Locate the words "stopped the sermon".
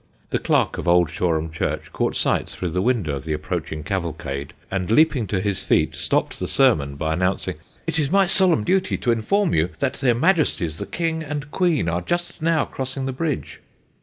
5.95-6.95